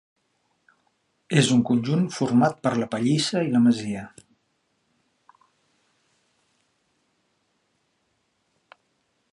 És 1.41 1.49
un 1.55 1.59
conjunt 1.69 2.07
format 2.15 2.57
per 2.67 2.71
la 2.79 2.87
pallissa 2.95 3.43
i 3.49 3.53
la 3.55 3.61
masia. 3.67 4.07